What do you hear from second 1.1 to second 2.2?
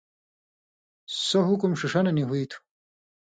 سو حُکُم ݜِݜہ نہ